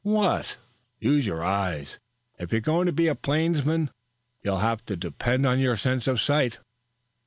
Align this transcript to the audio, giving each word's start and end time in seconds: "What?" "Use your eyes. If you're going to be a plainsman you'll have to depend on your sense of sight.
"What?" 0.03 0.57
"Use 0.99 1.27
your 1.27 1.43
eyes. 1.43 1.99
If 2.39 2.51
you're 2.51 2.59
going 2.61 2.87
to 2.87 2.91
be 2.91 3.07
a 3.07 3.13
plainsman 3.13 3.91
you'll 4.41 4.57
have 4.57 4.83
to 4.87 4.95
depend 4.95 5.45
on 5.45 5.59
your 5.59 5.77
sense 5.77 6.07
of 6.07 6.19
sight. 6.19 6.57